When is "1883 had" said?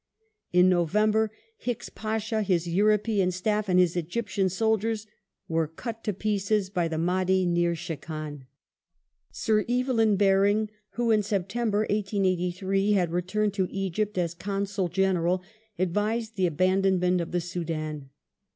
11.87-13.11